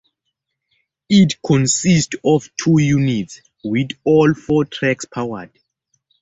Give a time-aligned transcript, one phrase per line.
[1.11, 5.51] It consists of two units, with all four tracks powered.